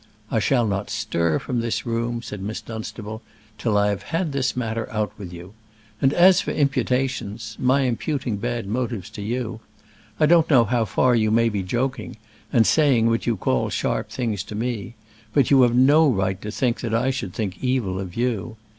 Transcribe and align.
"I 0.31 0.39
shall 0.39 0.65
not 0.65 0.89
stir 0.89 1.37
from 1.37 1.61
this 1.61 1.85
room," 1.85 2.23
said 2.23 2.41
Miss 2.41 2.59
Dunstable, 2.59 3.21
"till 3.59 3.77
I 3.77 3.89
have 3.89 4.01
had 4.01 4.31
this 4.31 4.57
matter 4.57 4.91
out 4.91 5.11
with 5.15 5.31
you. 5.31 5.53
And 6.01 6.11
as 6.11 6.41
for 6.41 6.49
imputations, 6.49 7.55
my 7.59 7.81
imputing 7.81 8.37
bad 8.37 8.65
motives 8.65 9.11
to 9.11 9.21
you, 9.21 9.59
I 10.19 10.25
don't 10.25 10.49
know 10.49 10.65
how 10.65 10.85
far 10.85 11.13
you 11.13 11.29
may 11.29 11.49
be 11.49 11.61
joking, 11.61 12.15
and 12.51 12.65
saying 12.65 13.09
what 13.11 13.27
you 13.27 13.37
call 13.37 13.69
sharp 13.69 14.09
things 14.09 14.41
to 14.45 14.55
me; 14.55 14.95
but 15.35 15.51
you 15.51 15.61
have 15.61 15.75
no 15.75 16.09
right 16.09 16.41
to 16.41 16.49
think 16.49 16.79
that 16.81 16.95
I 16.95 17.11
should 17.11 17.35
think 17.35 17.63
evil 17.63 17.99
of 17.99 18.15
you. 18.17 18.57